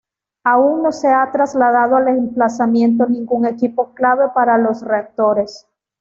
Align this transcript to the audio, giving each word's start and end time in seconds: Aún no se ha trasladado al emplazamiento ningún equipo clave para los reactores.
Aún 0.43 0.81
no 0.81 0.91
se 0.91 1.09
ha 1.09 1.29
trasladado 1.31 1.95
al 1.97 2.07
emplazamiento 2.07 3.05
ningún 3.05 3.45
equipo 3.45 3.93
clave 3.93 4.29
para 4.33 4.57
los 4.57 4.81
reactores. 4.81 5.67